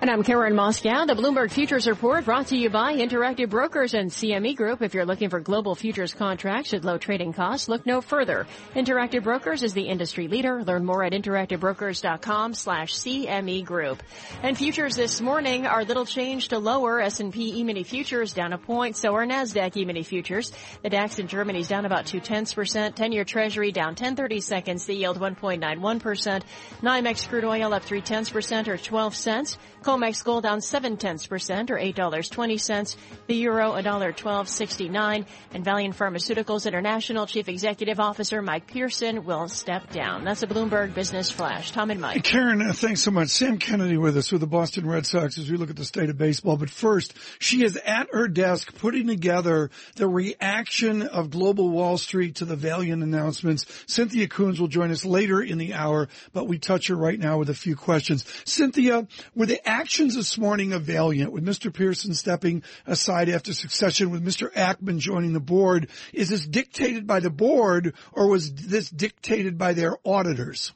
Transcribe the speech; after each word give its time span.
And 0.00 0.08
I'm 0.08 0.22
Karen 0.22 0.54
Moskow. 0.54 1.08
The 1.08 1.14
Bloomberg 1.14 1.50
Futures 1.50 1.88
Report 1.88 2.24
brought 2.24 2.46
to 2.48 2.56
you 2.56 2.70
by 2.70 2.94
Interactive 2.94 3.48
Brokers 3.48 3.94
and 3.94 4.12
CME 4.12 4.54
Group. 4.54 4.80
If 4.80 4.94
you're 4.94 5.04
looking 5.04 5.28
for 5.28 5.40
global 5.40 5.74
futures 5.74 6.14
contracts 6.14 6.72
at 6.72 6.84
low 6.84 6.98
trading 6.98 7.32
costs, 7.32 7.68
look 7.68 7.84
no 7.84 8.00
further. 8.00 8.46
Interactive 8.76 9.24
Brokers 9.24 9.64
is 9.64 9.74
the 9.74 9.88
industry 9.88 10.28
leader. 10.28 10.62
Learn 10.62 10.84
more 10.84 11.02
at 11.02 11.14
interactivebrokers.com 11.14 12.54
slash 12.54 12.94
CME 12.94 13.64
Group. 13.64 14.00
And 14.44 14.56
futures 14.56 14.94
this 14.94 15.20
morning 15.20 15.66
are 15.66 15.82
little 15.82 16.06
change 16.06 16.48
to 16.48 16.60
lower. 16.60 17.00
S&P 17.00 17.58
E-mini 17.58 17.82
futures 17.82 18.32
down 18.32 18.52
a 18.52 18.58
point. 18.58 18.96
So 18.96 19.16
are 19.16 19.26
NASDAQ 19.26 19.76
E-mini 19.78 20.04
futures. 20.04 20.52
The 20.84 20.90
DAX 20.90 21.18
in 21.18 21.26
Germany 21.26 21.58
is 21.58 21.68
down 21.68 21.86
about 21.86 22.06
two 22.06 22.20
tenths 22.20 22.54
percent. 22.54 22.94
10-year 22.94 23.24
treasury 23.24 23.72
down 23.72 23.88
1030 23.88 24.42
seconds. 24.42 24.86
The 24.86 24.94
yield 24.94 25.18
1.91%. 25.18 26.42
NYMEX 26.82 27.28
crude 27.28 27.44
oil 27.44 27.74
up 27.74 27.82
three 27.82 28.00
tenths 28.00 28.30
percent 28.30 28.68
or 28.68 28.76
12 28.76 29.16
cents. 29.16 29.58
COMEX 29.88 30.22
gold 30.22 30.42
down 30.42 30.60
seven 30.60 30.98
tenths 30.98 31.26
percent 31.26 31.70
or 31.70 31.78
eight 31.78 31.96
dollars 31.96 32.28
twenty 32.28 32.58
cents. 32.58 32.94
The 33.26 33.36
euro 33.36 33.72
a 33.72 33.82
dollar 33.82 34.12
twelve 34.12 34.46
sixty 34.46 34.90
nine. 34.90 35.24
And 35.54 35.64
Valeant 35.64 35.96
Pharmaceuticals 35.96 36.66
International 36.66 37.26
Chief 37.26 37.48
Executive 37.48 37.98
Officer 37.98 38.42
Mike 38.42 38.66
Pearson 38.66 39.24
will 39.24 39.48
step 39.48 39.88
down. 39.88 40.24
That's 40.24 40.42
a 40.42 40.46
Bloomberg 40.46 40.92
Business 40.92 41.30
Flash. 41.30 41.70
Tom 41.70 41.90
and 41.90 42.02
Mike. 42.02 42.22
Karen, 42.22 42.60
uh, 42.60 42.74
thanks 42.74 43.00
so 43.00 43.10
much. 43.10 43.30
Sam 43.30 43.56
Kennedy 43.56 43.96
with 43.96 44.18
us 44.18 44.30
with 44.30 44.42
the 44.42 44.46
Boston 44.46 44.86
Red 44.86 45.06
Sox 45.06 45.38
as 45.38 45.50
we 45.50 45.56
look 45.56 45.70
at 45.70 45.76
the 45.76 45.86
state 45.86 46.10
of 46.10 46.18
baseball. 46.18 46.58
But 46.58 46.68
first, 46.68 47.14
she 47.38 47.64
is 47.64 47.78
at 47.78 48.08
her 48.12 48.28
desk 48.28 48.76
putting 48.76 49.06
together 49.06 49.70
the 49.96 50.06
reaction 50.06 51.00
of 51.00 51.30
global 51.30 51.70
Wall 51.70 51.96
Street 51.96 52.34
to 52.36 52.44
the 52.44 52.56
Valeant 52.56 53.02
announcements. 53.02 53.64
Cynthia 53.86 54.28
Koons 54.28 54.60
will 54.60 54.68
join 54.68 54.90
us 54.90 55.06
later 55.06 55.40
in 55.40 55.56
the 55.56 55.72
hour, 55.72 56.08
but 56.34 56.46
we 56.46 56.58
touch 56.58 56.88
her 56.88 56.94
right 56.94 57.18
now 57.18 57.38
with 57.38 57.48
a 57.48 57.54
few 57.54 57.74
questions. 57.74 58.26
Cynthia, 58.44 59.08
were 59.34 59.46
the 59.46 59.66
actions 59.78 60.16
this 60.16 60.36
morning 60.36 60.72
of 60.72 60.82
Valeant, 60.82 61.30
with 61.30 61.44
Mr. 61.44 61.72
Pearson 61.72 62.12
stepping 62.12 62.64
aside 62.84 63.28
after 63.28 63.52
succession 63.52 64.10
with 64.10 64.24
Mr. 64.24 64.52
Ackman 64.54 64.98
joining 64.98 65.32
the 65.32 65.40
board, 65.40 65.88
is 66.12 66.30
this 66.30 66.44
dictated 66.44 67.06
by 67.06 67.20
the 67.20 67.30
board 67.30 67.94
or 68.12 68.28
was 68.28 68.52
this 68.52 68.90
dictated 68.90 69.56
by 69.56 69.74
their 69.74 69.96
auditors? 70.04 70.72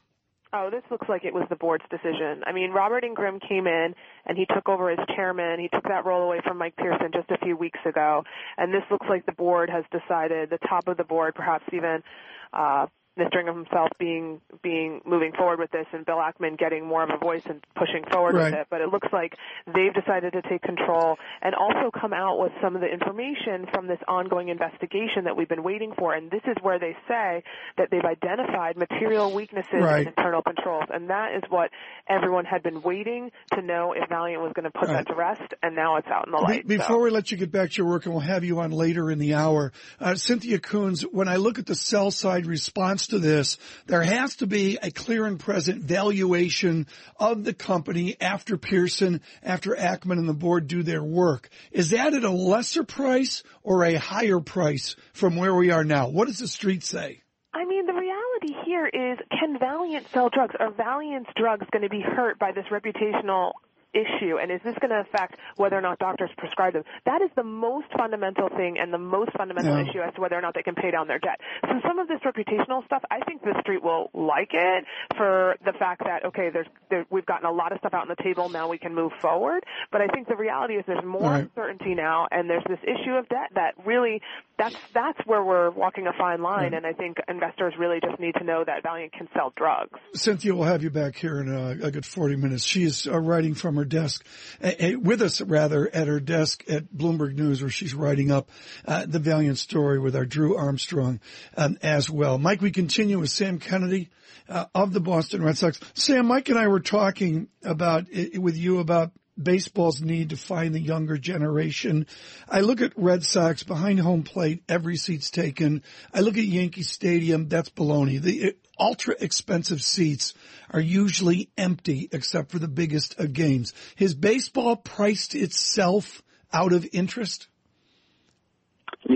Oh, 0.53 0.69
this 0.71 0.85
looks 0.89 1.09
like 1.09 1.25
it 1.25 1.35
was 1.35 1.47
the 1.51 1.57
board's 1.57 1.85
decision. 1.91 2.45
I 2.47 2.53
mean, 2.53 2.71
Robert 2.71 3.03
Ingram 3.03 3.41
came 3.41 3.67
in 3.67 3.95
and 4.25 4.39
he 4.39 4.47
took 4.55 4.69
over 4.69 4.89
as 4.89 4.99
chairman. 5.17 5.59
He 5.59 5.69
took 5.69 5.85
that 5.89 6.05
role 6.05 6.23
away 6.23 6.41
from 6.47 6.59
Mike 6.59 6.77
Pearson 6.77 7.11
just 7.13 7.29
a 7.31 7.45
few 7.45 7.57
weeks 7.57 7.81
ago. 7.85 8.23
And 8.57 8.73
this 8.73 8.85
looks 8.89 9.07
like 9.11 9.27
the 9.27 9.33
board 9.33 9.69
has 9.69 9.85
decided, 9.91 10.51
the 10.51 10.59
top 10.69 10.87
of 10.87 10.97
the 10.97 11.05
board, 11.05 11.35
perhaps 11.35 11.65
even 11.73 12.05
uh, 12.53 12.87
Mr. 13.19 13.39
Ingram 13.41 13.57
himself 13.65 13.91
being 13.99 14.41
being 14.63 15.01
moving 15.05 15.33
forward 15.33 15.59
with 15.59 15.71
this 15.71 15.87
and 15.93 16.07
Bill 16.07 16.17
Ackman 16.17 16.57
getting 16.57 16.87
more 16.87 17.03
of 17.03 17.11
a 17.11 17.19
voice 17.19 17.43
and 17.45 17.61
pushing 17.77 18.05
forward 18.11 18.35
Right. 18.35 18.45
with 18.53 18.55
it. 18.61 18.67
But 18.71 18.81
it 18.81 18.89
looks 18.89 19.09
like 19.13 19.35
they've 19.67 19.93
decided 19.93 20.33
to 20.33 20.41
take 20.43 20.63
control 20.63 21.19
and 21.43 21.55
also 21.55 21.91
come 21.91 22.15
out 22.15 22.39
with 22.39 22.53
some 22.63 22.75
of 22.75 22.81
the 22.81 22.89
information 22.89 23.67
from 23.73 23.87
this 23.87 23.99
ongoing 24.09 24.49
investigation 24.49 25.25
that 25.25 25.37
we've 25.37 25.49
been 25.49 25.63
waiting 25.63 25.93
for. 25.99 26.15
And 26.15 26.31
this 26.31 26.41
is 26.47 26.57
where 26.63 26.79
they 26.79 26.97
say 27.07 27.43
that 27.77 27.89
they've 27.91 28.05
identified 28.05 28.77
material 28.79 29.31
weaknesses 29.33 29.73
Right. 29.83 30.03
in 30.03 30.09
internal 30.09 30.41
controls. 30.43 30.85
And 30.89 31.11
that 31.11 31.35
is 31.35 31.43
what 31.51 31.71
everyone 32.09 32.47
had 32.47 32.63
been 32.63 32.81
waiting 32.81 33.31
to 33.55 33.61
know 33.63 33.93
if 33.93 34.09
Valeant 34.09 34.43
was 34.43 34.53
going 34.55 34.65
to 34.65 34.71
put 34.71 34.89
Right. 34.89 35.05
that 35.05 35.09
to 35.09 35.15
rest. 35.15 35.53
And 35.63 35.77
now 35.77 35.97
it's 35.97 36.09
out 36.09 36.27
in 36.27 36.33
the 36.33 36.39
Be- 36.39 36.45
light. 36.45 36.67
before 36.67 36.87
so. 36.97 37.03
we 37.03 37.11
let 37.11 37.31
you 37.31 37.37
get 37.37 37.53
back 37.53 37.71
to 37.73 37.77
your 37.83 37.91
work, 37.91 38.07
and 38.07 38.15
we'll 38.15 38.23
have 38.23 38.43
you 38.45 38.61
on 38.61 38.71
later 38.71 39.11
in 39.11 39.19
the 39.19 39.35
hour, 39.35 39.71
uh, 40.01 40.15
Cynthia 40.15 40.59
Koons, 40.59 41.03
when 41.13 41.29
I 41.29 41.37
look 41.37 41.59
at 41.59 41.67
the 41.67 41.75
sell 41.75 42.11
side 42.11 42.47
response 42.47 43.02
to 43.09 43.19
this, 43.19 43.59
there 43.87 44.03
has 44.03 44.37
to 44.37 44.47
be 44.47 44.79
a 44.83 44.91
clear 44.91 45.27
and 45.27 45.39
present 45.39 45.83
valuation 45.83 46.87
of 47.17 47.45
the 47.45 47.55
company 47.55 48.17
after 48.21 48.57
Pearson, 48.57 49.21
after 49.43 49.75
Ackman 49.75 50.19
and 50.19 50.29
the 50.29 50.35
board 50.35 50.67
do 50.67 50.83
their 50.83 51.03
work. 51.03 51.49
Is 51.71 51.91
that 51.91 52.15
at 52.15 52.25
a 52.25 52.31
lesser 52.31 52.85
price 52.85 53.43
or 53.63 53.85
a 53.85 53.95
higher 53.95 54.41
price 54.41 54.97
from 55.13 55.37
where 55.37 55.55
we 55.55 55.71
are 55.71 55.85
now? 55.85 56.09
What 56.09 56.29
does 56.29 56.39
the 56.39 56.49
street 56.49 56.83
say? 56.85 57.23
I 57.55 57.65
mean, 57.67 57.87
the 57.87 57.93
reality 57.93 58.55
here 58.65 58.87
is, 58.87 59.19
can 59.31 59.59
Valeant 59.59 60.07
sell 60.13 60.31
drugs? 60.31 60.55
Are 60.59 60.71
Valeant's 60.71 61.31
drugs 61.37 61.67
going 61.71 61.83
to 61.83 61.91
be 61.91 62.01
hurt 62.01 62.39
by 62.39 62.53
this 62.53 62.65
reputational 62.71 63.53
issue? 63.95 64.39
And 64.41 64.51
is 64.51 64.61
this 64.65 64.75
going 64.81 64.91
to 64.91 65.01
affect 65.01 65.37
whether 65.57 65.77
or 65.77 65.81
not 65.81 65.99
doctors 65.99 66.31
prescribe 66.39 66.75
them? 66.75 66.85
That 67.07 67.23
is 67.23 67.31
the 67.37 67.45
most 67.45 67.87
fundamental 67.97 68.49
thing 68.57 68.77
and 68.81 68.93
the 68.93 68.99
most 68.99 69.33
fundamental 69.37 69.77
Yeah. 69.79 69.89
issue 69.91 70.01
as 70.01 70.15
to 70.15 70.21
whether 70.21 70.37
or 70.37 70.41
not 70.41 70.55
they 70.55 70.63
can 70.63 70.75
pay 70.75 70.91
down 70.91 71.09
their 71.09 71.19
debt. 71.19 71.41
So 71.67 71.81
some 71.87 71.99
of 71.99 72.09
this 72.09 72.21
reputational 72.25 72.85
stuff, 72.87 73.03
I 73.11 73.21
think 73.21 73.43
the 73.43 73.55
street 73.61 73.83
will 73.83 74.11
like 74.15 74.51
it 74.53 74.85
for 75.17 75.57
the 75.65 75.73
fact 75.75 76.03
that, 76.05 76.25
okay, 76.27 76.51
there's, 76.51 76.67
there, 76.91 77.07
we've 77.11 77.27
gotten 77.27 77.47
a 77.47 77.53
lot 77.53 77.73
of 77.73 77.79
stuff 77.79 77.95
out 77.95 78.03
on 78.03 78.09
the 78.09 78.23
table, 78.23 78.49
now 78.49 78.69
we 78.69 78.79
can 78.79 78.95
move 78.95 79.13
forward. 79.21 79.65
But 79.91 80.01
I 80.01 80.09
think 80.09 80.29
the 80.29 80.37
reality 80.37 80.75
is 80.75 80.85
there's 80.87 81.05
more 81.05 81.23
Right. 81.31 81.43
uncertainty 81.45 81.95
now 81.95 82.27
and 82.31 82.49
there's 82.49 82.65
this 82.69 82.81
issue 82.83 83.13
of 83.15 83.29
debt 83.29 83.51
that 83.55 83.75
really, 83.85 84.21
that's, 84.59 84.77
that's 84.95 85.19
where 85.27 85.43
we're 85.45 85.71
walking 85.71 86.07
a 86.07 86.13
fine 86.19 86.43
line. 86.43 86.75
And 86.75 86.87
I 86.87 86.93
think 86.93 87.19
investors 87.29 87.75
really 87.79 88.01
just 88.01 88.19
need 88.21 88.35
to 88.39 88.45
know 88.45 88.65
that 88.65 88.83
Valeant 88.83 89.13
can 89.13 89.29
sell 89.35 89.53
drugs. 89.57 89.99
Cynthia, 90.15 90.55
we'll 90.55 90.65
have 90.65 90.83
you 90.83 90.91
back 90.91 91.17
here 91.17 91.41
in 91.41 91.49
a, 91.49 91.87
a 91.87 91.91
good 91.91 92.07
40 92.07 92.37
minutes. 92.37 92.65
She 92.65 92.85
is 92.85 93.07
uh, 93.07 93.19
writing 93.19 93.55
from 93.55 93.77
her 93.77 93.82
desk, 93.85 94.25
uh, 94.63 94.73
uh, 94.81 94.93
with 95.01 95.23
us 95.23 95.41
rather, 95.41 95.89
at 95.93 96.09
her 96.09 96.21
desk 96.21 96.65
at 96.69 96.93
Bloomberg 96.93 97.35
News 97.35 97.63
where 97.63 97.71
she's 97.71 97.95
writing 97.95 98.31
up 98.31 98.51
uh, 98.87 99.07
the 99.07 99.19
Valeant 99.19 99.59
story 99.59 99.99
with 99.99 100.17
our 100.17 100.25
Drew 100.25 100.57
Armstrong 100.57 101.21
um, 101.57 101.79
as 101.83 102.09
well. 102.09 102.39
Mike, 102.39 102.61
we 102.61 102.71
continue 102.71 103.19
with 103.19 103.31
Sam 103.31 103.59
Kennedy 103.59 104.11
uh, 104.49 104.67
of 104.75 104.93
the 104.93 105.01
Boston 105.01 105.43
Red 105.43 105.59
Sox. 105.59 105.81
Sam, 105.95 106.27
Mike 106.27 106.49
and 106.49 106.59
I 106.59 106.69
were 106.69 106.81
talking 106.81 107.49
about 107.63 108.07
uh, 108.15 108.41
with 108.41 108.57
you 108.57 108.79
about 108.79 109.13
baseball's 109.41 110.01
need 110.01 110.31
to 110.31 110.37
find 110.37 110.75
the 110.75 110.81
younger 110.81 111.17
generation. 111.17 112.07
I 112.49 112.61
look 112.61 112.81
at 112.81 112.93
Red 112.97 113.25
Sox 113.25 113.63
behind 113.63 114.01
home 114.01 114.23
plate, 114.23 114.63
every 114.69 114.97
seat's 114.97 115.31
taken. 115.31 115.83
I 116.13 116.21
look 116.21 116.37
at 116.37 116.45
Yankee 116.45 116.83
Stadium, 116.83 117.49
that's 117.49 117.71
baloney. 117.71 118.21
The 118.21 118.57
ultra 118.79 119.15
expensive 119.21 119.83
seats 119.83 120.35
are 120.71 120.81
usually 120.81 121.51
empty 121.57 122.09
except 122.13 122.51
for 122.51 122.59
the 122.59 122.69
biggest 122.69 123.19
of 123.19 123.33
games. 123.33 123.73
Has 123.97 124.15
baseball 124.15 124.77
priced 124.77 125.35
itself 125.35 126.23
out 126.53 126.73
of 126.73 126.87
interest? 126.93 127.49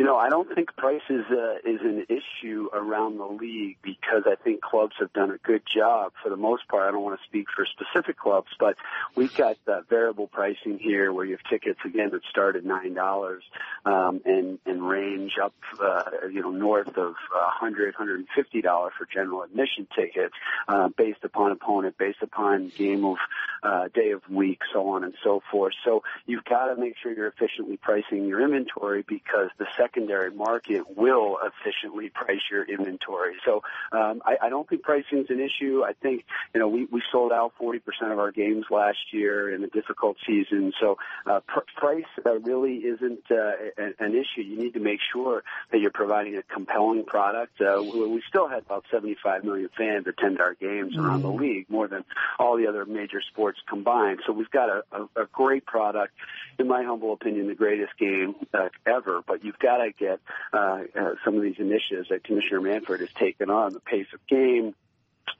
Know, 0.07 0.19
I 0.19 0.29
don't 0.29 0.49
think 0.55 0.77
price 0.77 1.03
is 1.11 1.25
uh, 1.33 1.57
is 1.69 1.81
an 1.81 2.07
issue 2.09 2.69
around 2.73 3.19
the 3.19 3.25
league 3.25 3.79
because 3.83 4.23
I 4.25 4.37
think 4.37 4.61
clubs 4.61 4.95
have 5.01 5.13
done 5.13 5.33
a 5.33 5.39
good 5.39 5.63
job 5.67 6.13
for 6.23 6.31
the 6.31 6.37
most 6.37 6.69
part. 6.69 6.89
I 6.89 6.93
don't 6.93 7.03
want 7.03 7.19
to 7.19 7.27
speak 7.27 7.47
for 7.51 7.67
specific 7.67 8.17
clubs, 8.17 8.47
but 8.61 8.77
we've 9.17 9.37
got 9.37 9.57
variable 9.91 10.29
pricing 10.29 10.79
here 10.79 11.13
where 11.13 11.25
you 11.25 11.33
have 11.33 11.51
tickets 11.51 11.81
again 11.85 12.11
that 12.13 12.21
start 12.31 12.55
at 12.55 12.65
nine 12.65 12.95
dollars 12.95 13.43
um, 13.85 14.21
and 14.25 14.61
and 14.65 14.89
range 14.89 15.39
up, 15.43 15.55
uh, 15.83 16.29
you 16.33 16.41
know, 16.41 16.53
north 16.53 16.97
of 16.97 17.15
a 17.35 17.51
hundred, 17.51 17.97
hundred 17.97 18.21
and 18.21 18.29
fifty 18.33 18.63
dollars 18.63 18.93
for 18.97 19.09
general 19.13 19.43
admission 19.43 19.89
tickets, 19.93 20.35
uh, 20.69 20.89
based 20.97 21.25
upon 21.25 21.51
opponent, 21.51 21.99
based 21.99 22.23
upon 22.23 22.71
game 22.79 23.05
of 23.05 23.17
uh, 23.65 23.89
day 23.93 24.13
of 24.13 24.23
week, 24.31 24.61
so 24.73 24.89
on 24.91 25.03
and 25.03 25.15
so 25.25 25.43
forth. 25.51 25.75
So 25.85 26.05
you've 26.27 26.45
got 26.45 26.67
to 26.73 26.81
make 26.81 26.95
sure 27.03 27.13
you're 27.13 27.27
efficiently 27.27 27.77
pricing 27.77 28.27
your 28.27 28.41
inventory 28.41 29.05
because 29.07 29.51
the 29.59 29.67
secondary 29.97 30.31
market 30.31 30.97
will 30.97 31.39
efficiently 31.43 32.11
price 32.11 32.41
your 32.51 32.65
inventory. 32.65 33.35
So 33.45 33.63
um, 33.93 34.23
I, 34.25 34.47
I 34.47 34.49
don't 34.49 34.69
think 34.69 34.83
pricing 34.83 35.19
is 35.19 35.27
an 35.31 35.41
issue. 35.41 35.83
I 35.85 35.93
think 35.95 36.25
you 36.55 36.61
know 36.61 36.69
we, 36.69 36.87
we 36.87 37.03
sold 37.11 37.33
out 37.33 37.53
40% 37.61 37.81
of 38.13 38.19
our 38.19 38.33
games 38.33 38.67
last 38.71 38.99
year 39.13 39.55
in 39.55 39.65
a 39.65 39.69
difficult 39.69 40.17
season. 40.27 40.73
So 40.81 40.99
uh, 41.27 41.41
pr- 41.47 41.61
price 41.77 42.05
uh, 42.25 42.39
really 42.41 42.77
isn't 42.77 43.25
uh, 43.31 43.53
an, 43.77 43.95
an 43.99 44.13
issue. 44.13 44.43
You 44.43 44.59
need 44.59 44.75
to 44.75 44.81
make 44.81 45.01
sure 45.13 45.43
that 45.73 45.81
you're 45.81 45.91
providing 45.91 46.37
a 46.37 46.43
compelling 46.43 47.05
product. 47.05 47.61
Uh, 47.61 47.81
we, 47.83 48.07
we 48.07 48.23
still 48.29 48.49
had 48.49 48.63
about 48.63 48.85
75 48.91 49.45
million 49.45 49.69
fans 49.77 50.07
attend 50.07 50.41
our 50.41 50.55
games 50.55 50.97
around 50.97 51.23
the 51.23 51.31
league, 51.31 51.67
more 51.71 51.89
than 51.89 52.05
all 52.39 52.57
the 52.57 52.67
other 52.67 52.85
major 52.85 53.21
sports 53.33 53.59
combined. 53.69 54.21
So 54.27 54.33
we've 54.33 54.51
got 54.51 54.69
a, 54.69 54.83
a, 54.93 55.23
a 55.23 55.27
great 55.33 55.65
product. 55.65 56.13
In 56.59 56.69
my 56.69 56.85
humble 56.85 57.13
opinion, 57.13 57.49
the 57.49 57.55
greatest 57.55 57.99
game 57.99 58.35
uh, 58.55 58.69
ever. 58.87 59.21
But 59.27 59.45
you've 59.45 59.59
got 59.59 59.79
to 59.79 59.86
get 59.91 60.21
uh, 60.53 60.83
uh, 60.99 61.15
some 61.25 61.37
of 61.37 61.43
these 61.43 61.57
initiatives 61.59 62.09
that 62.11 62.25
Commissioner 62.25 62.61
Manfred 62.61 63.01
has 63.01 63.11
taken 63.19 63.51
on, 63.51 63.73
the 63.73 63.81
pace 63.81 64.07
of 64.15 64.21
game, 64.27 64.75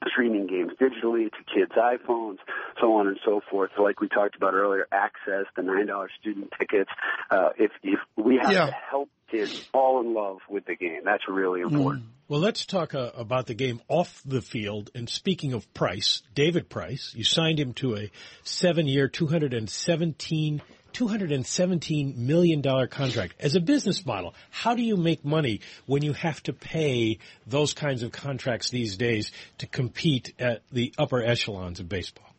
streaming 0.09 0.47
games 0.47 0.73
digitally 0.81 1.31
to 1.31 1.39
kids' 1.55 1.73
iPhones, 1.73 2.39
so 2.81 2.95
on 2.95 3.07
and 3.07 3.19
so 3.25 3.41
forth. 3.51 3.71
So 3.77 3.83
like 3.83 4.01
we 4.01 4.09
talked 4.09 4.37
about 4.37 4.55
earlier, 4.55 4.87
access, 4.93 5.47
the 5.57 5.63
nine 5.63 5.87
dollar 5.87 6.11
student 6.21 6.53
tickets. 6.59 6.91
Uh, 7.31 7.51
if 7.59 7.71
if 7.83 7.99
we 8.17 8.39
have 8.41 8.53
Yeah. 8.53 8.67
to 8.67 8.73
help 8.91 9.09
kids 9.31 9.59
fall 9.73 10.01
in 10.01 10.15
love 10.15 10.39
with 10.49 10.67
the 10.67 10.77
game, 10.77 11.03
that's 11.05 11.25
really 11.29 11.61
important. 11.61 12.05
Well, 12.29 12.41
let's 12.41 12.67
talk 12.67 12.93
uh, 12.95 13.13
about 13.17 13.47
the 13.47 13.55
game 13.55 13.81
off 13.87 14.21
the 14.27 14.43
field. 14.43 14.91
And 14.97 15.09
speaking 15.09 15.53
of 15.53 15.73
Price, 15.73 16.23
David 16.35 16.69
Price, 16.69 17.13
you 17.17 17.23
signed 17.23 17.61
him 17.61 17.73
to 17.75 17.97
a 17.97 18.11
seven-year, 18.43 19.07
two 19.07 19.29
hundred 19.29 19.55
and 19.55 19.71
seventeen 19.71 20.61
$217 20.97 22.17
million 22.17 22.63
contract. 22.89 23.35
As 23.39 23.55
a 23.55 23.61
business 23.61 24.07
model, 24.07 24.35
how 24.51 24.75
do 24.75 24.83
you 24.83 24.97
make 24.97 25.25
money 25.25 25.61
when 25.85 26.03
you 26.03 26.13
have 26.15 26.43
to 26.45 26.53
pay 26.53 27.19
those 27.47 27.75
kinds 27.75 28.03
of 28.03 28.13
contracts 28.13 28.71
these 28.71 28.97
days 28.97 29.31
to 29.59 29.67
compete 29.67 30.33
at 30.39 30.63
the 30.73 30.95
upper 30.99 31.23
echelons 31.23 31.81
of 31.81 31.89
baseball? 31.89 32.36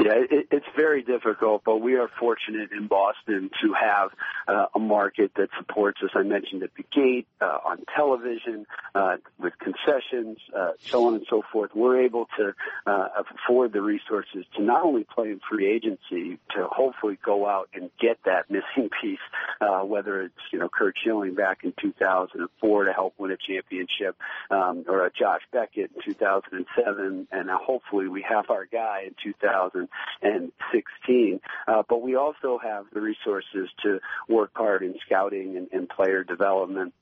Yeah, 0.00 0.12
it, 0.30 0.48
it's 0.50 0.66
very 0.76 1.02
difficult, 1.02 1.62
but 1.64 1.78
we 1.78 1.96
are 1.96 2.08
fortunate 2.18 2.70
in 2.72 2.86
Boston 2.86 3.50
to 3.62 3.74
have 3.74 4.10
uh, 4.48 4.66
a 4.74 4.78
market 4.78 5.32
that 5.36 5.50
supports 5.58 5.98
us. 6.02 6.10
I 6.14 6.22
mentioned 6.22 6.62
at 6.62 6.70
the 6.74 6.84
gate, 6.90 7.26
uh, 7.40 7.58
on 7.66 7.84
television, 7.94 8.66
uh, 8.94 9.16
with 9.38 9.52
concessions, 9.58 10.38
uh, 10.56 10.70
so 10.86 11.06
on 11.06 11.16
and 11.16 11.26
so 11.28 11.42
forth. 11.52 11.72
We're 11.74 12.00
able 12.02 12.28
to 12.38 12.54
uh, 12.86 13.08
afford 13.44 13.74
the 13.74 13.82
resources 13.82 14.46
to 14.56 14.62
not 14.62 14.84
only 14.84 15.04
play 15.04 15.28
in 15.28 15.40
free 15.50 15.70
agency, 15.70 16.38
to 16.56 16.66
hopefully 16.66 17.18
go 17.22 17.46
out 17.46 17.68
and 17.74 17.90
get 18.00 18.20
that 18.24 18.50
missing 18.50 18.88
piece, 19.02 19.18
uh, 19.60 19.80
whether 19.80 20.22
it's 20.22 20.34
you 20.52 20.58
know 20.58 20.68
Curt 20.68 20.94
Schilling 21.02 21.34
back 21.34 21.64
in 21.64 21.72
2004 21.80 22.84
to 22.84 22.92
help 22.92 23.14
win 23.18 23.30
a 23.30 23.36
championship, 23.36 24.16
um, 24.50 24.84
or 24.88 25.06
a 25.06 25.10
Josh 25.10 25.42
Beckett 25.52 25.90
in 25.94 26.14
2007, 26.14 27.28
and 27.30 27.46
now 27.46 27.60
hopefully 27.62 28.08
we 28.08 28.22
have 28.28 28.50
our 28.50 28.66
guy 28.66 29.04
in 29.06 29.14
2016. 29.22 31.40
Uh, 31.68 31.82
but 31.88 32.02
we 32.02 32.16
also 32.16 32.58
have 32.62 32.86
the 32.92 33.00
resources 33.00 33.68
to 33.82 34.00
work 34.28 34.50
hard 34.54 34.82
in 34.82 34.94
scouting 35.06 35.56
and, 35.56 35.68
and 35.72 35.88
player 35.88 36.24
development. 36.24 36.92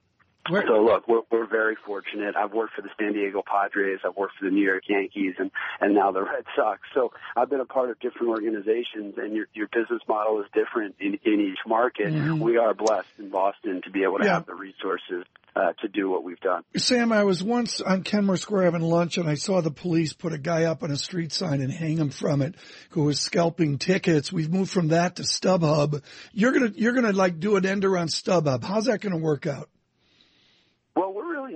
So 0.48 0.82
look, 0.82 1.06
we're, 1.08 1.22
we're 1.30 1.46
very 1.46 1.76
fortunate. 1.86 2.36
I've 2.36 2.52
worked 2.52 2.74
for 2.74 2.82
the 2.82 2.90
San 2.98 3.12
Diego 3.12 3.42
Padres, 3.46 4.00
I've 4.04 4.16
worked 4.16 4.34
for 4.38 4.46
the 4.46 4.50
New 4.50 4.64
York 4.64 4.84
Yankees, 4.88 5.34
and 5.38 5.50
and 5.80 5.94
now 5.94 6.12
the 6.12 6.22
Red 6.22 6.44
Sox. 6.56 6.80
So 6.94 7.12
I've 7.36 7.50
been 7.50 7.60
a 7.60 7.66
part 7.66 7.90
of 7.90 7.98
different 8.00 8.28
organizations, 8.28 9.14
and 9.16 9.34
your 9.34 9.46
your 9.54 9.68
business 9.68 10.02
model 10.08 10.40
is 10.40 10.46
different 10.54 10.96
in 11.00 11.18
in 11.24 11.40
each 11.40 11.58
market. 11.66 12.08
Mm-hmm. 12.08 12.40
We 12.40 12.56
are 12.56 12.74
blessed 12.74 13.08
in 13.18 13.30
Boston 13.30 13.82
to 13.84 13.90
be 13.90 14.02
able 14.02 14.18
to 14.18 14.24
yeah. 14.24 14.34
have 14.34 14.46
the 14.46 14.54
resources 14.54 15.24
uh, 15.58 15.72
to 15.80 15.88
do 15.88 16.08
what 16.08 16.22
we've 16.22 16.40
done. 16.40 16.62
Sam, 16.76 17.12
I 17.12 17.24
was 17.24 17.42
once 17.42 17.80
on 17.80 18.02
Kenmore 18.02 18.36
Square 18.36 18.64
having 18.64 18.82
lunch 18.82 19.18
and 19.18 19.28
I 19.28 19.34
saw 19.34 19.60
the 19.60 19.70
police 19.70 20.12
put 20.12 20.32
a 20.32 20.38
guy 20.38 20.64
up 20.64 20.82
on 20.82 20.90
a 20.90 20.96
street 20.96 21.32
sign 21.32 21.60
and 21.60 21.72
hang 21.72 21.96
him 21.96 22.10
from 22.10 22.42
it 22.42 22.54
who 22.90 23.04
was 23.04 23.20
scalping 23.20 23.78
tickets. 23.78 24.32
We've 24.32 24.50
moved 24.50 24.70
from 24.70 24.88
that 24.88 25.16
to 25.16 25.22
StubHub. 25.22 26.02
You're 26.32 26.52
gonna, 26.52 26.72
you're 26.74 26.92
gonna 26.92 27.12
like 27.12 27.40
do 27.40 27.56
an 27.56 27.66
end 27.66 27.84
around 27.84 28.08
StubHub. 28.08 28.62
How's 28.62 28.84
that 28.84 29.00
gonna 29.00 29.18
work 29.18 29.46
out? 29.46 29.68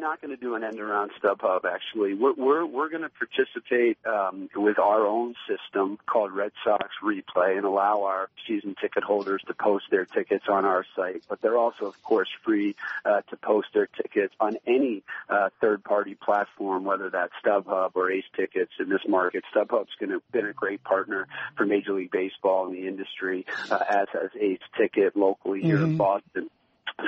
Not 0.02 0.20
going 0.20 0.34
to 0.34 0.36
do 0.36 0.56
an 0.56 0.64
end 0.64 0.80
around 0.80 1.12
StubHub. 1.22 1.60
Actually, 1.64 2.14
we're 2.14 2.34
we're, 2.34 2.66
we're 2.66 2.88
going 2.88 3.02
to 3.02 3.08
participate 3.08 3.98
um, 4.04 4.50
with 4.56 4.80
our 4.80 5.06
own 5.06 5.36
system 5.48 5.96
called 6.06 6.32
Red 6.32 6.50
Sox 6.64 6.88
Replay 7.04 7.56
and 7.56 7.64
allow 7.64 8.02
our 8.02 8.28
season 8.48 8.74
ticket 8.80 9.04
holders 9.04 9.42
to 9.46 9.54
post 9.54 9.84
their 9.92 10.04
tickets 10.04 10.46
on 10.48 10.64
our 10.64 10.84
site. 10.96 11.22
But 11.28 11.40
they're 11.40 11.56
also, 11.56 11.86
of 11.86 12.02
course, 12.02 12.28
free 12.44 12.74
uh, 13.04 13.20
to 13.30 13.36
post 13.36 13.68
their 13.74 13.86
tickets 13.86 14.34
on 14.40 14.56
any 14.66 15.04
uh, 15.28 15.50
third-party 15.60 16.16
platform, 16.16 16.82
whether 16.84 17.08
that's 17.08 17.32
StubHub 17.46 17.92
or 17.94 18.10
Ace 18.10 18.24
Tickets 18.36 18.72
in 18.80 18.88
this 18.88 19.06
market. 19.06 19.44
StubHub's 19.54 19.94
going 20.00 20.10
to 20.10 20.20
been 20.32 20.46
a 20.46 20.52
great 20.52 20.82
partner 20.82 21.28
for 21.56 21.64
Major 21.64 21.92
League 21.92 22.10
Baseball 22.10 22.66
in 22.66 22.72
the 22.72 22.88
industry, 22.88 23.46
uh, 23.70 23.78
as 23.88 24.08
has 24.12 24.30
Ace 24.40 24.58
Ticket 24.76 25.16
locally 25.16 25.62
here 25.62 25.76
mm-hmm. 25.76 25.92
in 25.92 25.96
Boston. 25.96 26.50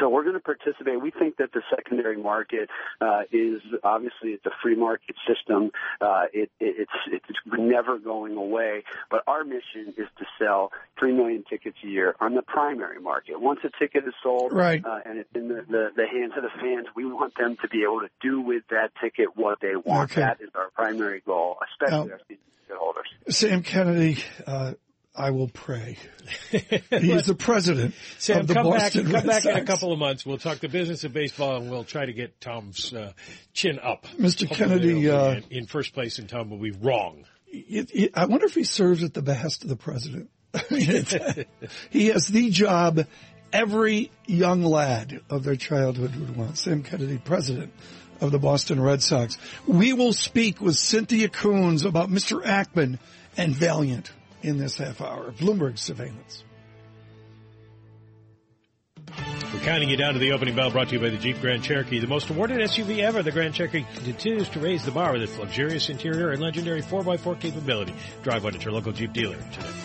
So 0.00 0.08
we're 0.08 0.22
going 0.22 0.34
to 0.34 0.40
participate. 0.40 1.00
We 1.00 1.10
think 1.10 1.36
that 1.36 1.52
the 1.52 1.62
secondary 1.74 2.16
market 2.16 2.68
uh, 3.00 3.22
is 3.32 3.60
obviously 3.82 4.30
it's 4.30 4.46
a 4.46 4.50
free 4.62 4.76
market 4.76 5.16
system. 5.26 5.70
Uh, 6.00 6.24
it, 6.32 6.50
it, 6.60 6.88
it's 6.88 7.24
it's 7.28 7.38
never 7.46 7.98
going 7.98 8.36
away. 8.36 8.84
But 9.10 9.22
our 9.26 9.44
mission 9.44 9.94
is 9.96 10.08
to 10.18 10.24
sell 10.38 10.72
three 10.98 11.12
million 11.12 11.44
tickets 11.48 11.76
a 11.84 11.86
year 11.86 12.14
on 12.20 12.34
the 12.34 12.42
primary 12.42 13.00
market. 13.00 13.40
Once 13.40 13.60
a 13.64 13.70
ticket 13.78 14.04
is 14.06 14.14
sold, 14.22 14.52
right. 14.52 14.84
uh, 14.84 15.00
and 15.04 15.18
it's 15.18 15.30
in 15.34 15.48
the, 15.48 15.64
the, 15.68 15.90
the 15.96 16.06
hands 16.06 16.32
of 16.36 16.42
the 16.42 16.50
fans, 16.60 16.86
we 16.94 17.04
want 17.04 17.34
them 17.36 17.56
to 17.62 17.68
be 17.68 17.82
able 17.82 18.00
to 18.00 18.10
do 18.20 18.40
with 18.40 18.62
that 18.70 18.90
ticket 19.00 19.36
what 19.36 19.58
they 19.60 19.76
want. 19.76 20.10
Okay. 20.12 20.20
That 20.20 20.40
is 20.40 20.50
our 20.54 20.70
primary 20.70 21.22
goal, 21.24 21.58
especially 21.72 22.08
now, 22.08 22.12
our 22.12 22.20
season 22.28 22.44
ticket 22.62 22.76
holders. 22.78 23.08
Sam 23.28 23.62
Kennedy, 23.62 24.22
uh, 24.46 24.74
I 25.14 25.30
will 25.30 25.48
pray. 25.48 25.96
He 26.50 27.12
is 27.12 27.26
the 27.26 27.34
president 27.34 27.94
Sam, 28.18 28.40
of 28.40 28.46
the 28.46 28.54
come 28.54 28.64
Boston 28.64 29.04
back, 29.04 29.12
Red 29.12 29.20
Come 29.20 29.28
back 29.28 29.42
Sox. 29.42 29.56
in 29.56 29.62
a 29.62 29.66
couple 29.66 29.92
of 29.92 29.98
months. 29.98 30.24
We'll 30.24 30.38
talk 30.38 30.58
the 30.58 30.68
business 30.68 31.04
of 31.04 31.12
baseball, 31.12 31.56
and 31.56 31.70
we'll 31.70 31.84
try 31.84 32.06
to 32.06 32.12
get 32.12 32.40
Tom's 32.40 32.92
uh, 32.92 33.12
chin 33.52 33.78
up. 33.78 34.06
Mr. 34.18 34.48
Kennedy, 34.48 35.10
uh, 35.10 35.34
in, 35.34 35.44
in, 35.50 35.66
first 35.66 35.92
place, 35.92 36.18
and 36.18 36.28
Tom 36.28 36.50
will 36.50 36.58
be 36.58 36.70
wrong. 36.70 37.24
It, 37.46 37.90
it, 37.92 38.10
I 38.14 38.26
wonder 38.26 38.46
if 38.46 38.54
he 38.54 38.64
serves 38.64 39.02
at 39.02 39.14
the 39.14 39.22
behest 39.22 39.62
of 39.62 39.68
the 39.68 39.76
president. 39.76 40.30
he 41.90 42.06
has 42.06 42.28
the 42.28 42.50
job 42.50 43.06
every 43.52 44.10
young 44.26 44.62
lad 44.62 45.20
of 45.28 45.44
their 45.44 45.56
childhood 45.56 46.16
would 46.16 46.36
want. 46.36 46.58
Sam 46.58 46.82
Kennedy, 46.82 47.18
president 47.18 47.72
of 48.20 48.32
the 48.32 48.38
Boston 48.38 48.80
Red 48.80 49.02
Sox. 49.02 49.36
We 49.66 49.92
will 49.92 50.12
speak 50.12 50.60
with 50.60 50.76
Cynthia 50.76 51.28
Koons 51.28 51.84
about 51.84 52.10
Mr. 52.10 52.42
Ackman 52.42 52.98
and 53.36 53.54
Valeant 53.54 54.12
in 54.44 54.58
this 54.58 54.76
half 54.76 55.00
hour. 55.00 55.32
Bloomberg 55.32 55.78
Surveillance. 55.78 56.44
We're 59.08 59.60
counting 59.60 59.88
you 59.88 59.96
down 59.96 60.14
to 60.14 60.18
the 60.18 60.32
opening 60.32 60.54
bell 60.54 60.70
brought 60.70 60.88
to 60.88 60.94
you 60.94 61.00
by 61.00 61.10
the 61.10 61.16
Jeep 61.16 61.40
Grand 61.40 61.62
Cherokee, 61.62 62.00
the 62.00 62.06
most 62.06 62.28
awarded 62.28 62.58
SUV 62.58 62.98
ever. 62.98 63.22
The 63.22 63.30
Grand 63.30 63.54
Cherokee 63.54 63.86
continues 64.04 64.48
to 64.50 64.60
raise 64.60 64.84
the 64.84 64.90
bar 64.90 65.12
with 65.12 65.22
its 65.22 65.38
luxurious 65.38 65.88
interior 65.88 66.30
and 66.30 66.42
legendary 66.42 66.82
4x4 66.82 67.40
capability. 67.40 67.94
Drive 68.22 68.44
one 68.44 68.54
at 68.54 68.64
your 68.64 68.74
local 68.74 68.92
Jeep 68.92 69.12
dealer 69.12 69.36
today. 69.52 69.83